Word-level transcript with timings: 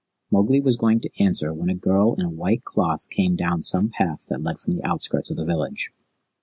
Mowgli 0.31 0.59
was 0.59 0.77
going 0.77 0.99
to 1.01 1.11
answer 1.23 1.53
when 1.53 1.69
a 1.69 1.75
girl 1.75 2.15
in 2.15 2.25
a 2.25 2.29
white 2.31 2.63
cloth 2.63 3.07
came 3.11 3.35
down 3.35 3.61
some 3.61 3.89
path 3.91 4.25
that 4.29 4.41
led 4.41 4.57
from 4.57 4.73
the 4.73 4.83
outskirts 4.83 5.29
of 5.29 5.37
the 5.37 5.45
village. 5.45 5.91